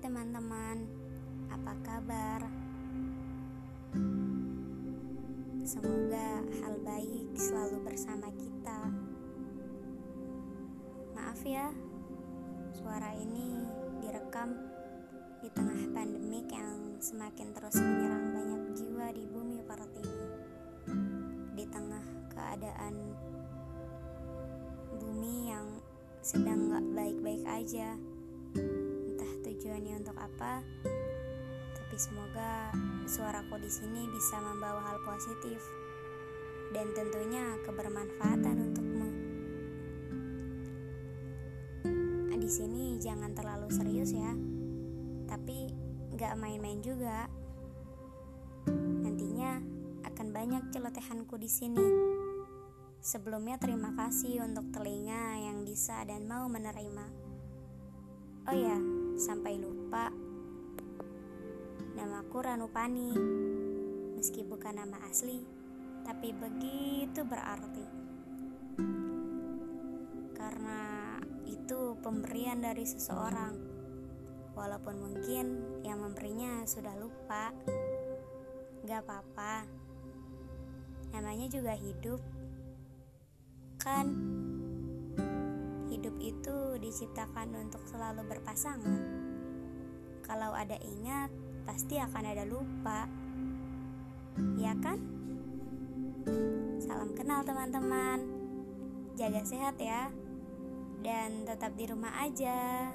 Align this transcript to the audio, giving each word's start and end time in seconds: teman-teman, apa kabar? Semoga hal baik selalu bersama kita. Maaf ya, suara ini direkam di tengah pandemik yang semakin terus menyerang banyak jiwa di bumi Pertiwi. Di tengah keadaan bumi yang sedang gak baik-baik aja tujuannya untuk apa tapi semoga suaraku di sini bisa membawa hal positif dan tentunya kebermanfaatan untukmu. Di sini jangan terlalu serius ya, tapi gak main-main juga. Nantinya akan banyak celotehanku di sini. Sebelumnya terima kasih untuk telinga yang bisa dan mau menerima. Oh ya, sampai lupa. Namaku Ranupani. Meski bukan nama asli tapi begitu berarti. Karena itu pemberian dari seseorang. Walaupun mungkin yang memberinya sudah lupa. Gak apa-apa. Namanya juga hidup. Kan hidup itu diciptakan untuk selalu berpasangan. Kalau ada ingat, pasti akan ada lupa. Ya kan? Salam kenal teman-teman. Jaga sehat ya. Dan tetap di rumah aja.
teman-teman, 0.00 0.88
apa 1.52 1.76
kabar? 1.84 2.40
Semoga 5.60 6.40
hal 6.64 6.74
baik 6.80 7.36
selalu 7.36 7.84
bersama 7.84 8.32
kita. 8.32 8.80
Maaf 11.12 11.44
ya, 11.44 11.68
suara 12.72 13.12
ini 13.12 13.60
direkam 14.00 14.56
di 15.44 15.52
tengah 15.52 15.84
pandemik 15.92 16.48
yang 16.48 16.96
semakin 16.96 17.52
terus 17.52 17.76
menyerang 17.76 18.32
banyak 18.32 18.62
jiwa 18.72 19.06
di 19.12 19.24
bumi 19.28 19.60
Pertiwi. 19.68 20.20
Di 21.60 21.64
tengah 21.68 22.04
keadaan 22.32 22.96
bumi 24.96 25.52
yang 25.52 25.68
sedang 26.24 26.72
gak 26.72 26.88
baik-baik 26.96 27.44
aja 27.44 28.00
tujuannya 29.60 30.00
untuk 30.00 30.16
apa 30.16 30.64
tapi 31.76 31.96
semoga 32.00 32.72
suaraku 33.04 33.60
di 33.60 33.68
sini 33.68 34.08
bisa 34.08 34.40
membawa 34.40 34.80
hal 34.88 35.04
positif 35.04 35.60
dan 36.72 36.88
tentunya 36.96 37.58
kebermanfaatan 37.68 38.56
untukmu. 38.70 39.08
Di 42.50 42.58
sini 42.58 42.98
jangan 42.98 43.30
terlalu 43.30 43.70
serius 43.70 44.10
ya, 44.10 44.34
tapi 45.30 45.70
gak 46.18 46.34
main-main 46.34 46.82
juga. 46.82 47.30
Nantinya 48.74 49.62
akan 50.02 50.26
banyak 50.34 50.74
celotehanku 50.74 51.38
di 51.38 51.46
sini. 51.46 51.86
Sebelumnya 52.98 53.54
terima 53.54 53.94
kasih 53.94 54.42
untuk 54.42 54.66
telinga 54.74 55.38
yang 55.38 55.62
bisa 55.62 56.02
dan 56.02 56.26
mau 56.26 56.50
menerima. 56.50 57.06
Oh 58.50 58.56
ya, 58.58 58.99
sampai 59.20 59.60
lupa. 59.60 60.08
Namaku 62.00 62.40
Ranupani. 62.40 63.12
Meski 64.16 64.40
bukan 64.48 64.80
nama 64.80 64.96
asli 65.12 65.60
tapi 66.04 66.32
begitu 66.32 67.20
berarti. 67.22 67.86
Karena 70.32 70.80
itu 71.44 71.94
pemberian 72.00 72.64
dari 72.64 72.88
seseorang. 72.88 73.54
Walaupun 74.56 74.96
mungkin 74.98 75.46
yang 75.84 76.00
memberinya 76.00 76.64
sudah 76.64 76.96
lupa. 76.96 77.52
Gak 78.88 79.04
apa-apa. 79.04 79.68
Namanya 81.12 81.46
juga 81.52 81.76
hidup. 81.76 82.20
Kan 83.80 84.06
hidup 85.90 86.14
itu 86.22 86.78
diciptakan 86.78 87.50
untuk 87.58 87.82
selalu 87.90 88.22
berpasangan. 88.30 89.02
Kalau 90.22 90.54
ada 90.54 90.78
ingat, 90.78 91.34
pasti 91.66 91.98
akan 91.98 92.24
ada 92.30 92.46
lupa. 92.46 93.10
Ya 94.54 94.70
kan? 94.78 95.02
Salam 96.78 97.10
kenal 97.18 97.42
teman-teman. 97.42 98.22
Jaga 99.18 99.42
sehat 99.42 99.74
ya. 99.82 100.14
Dan 101.02 101.42
tetap 101.42 101.74
di 101.74 101.90
rumah 101.90 102.14
aja. 102.22 102.94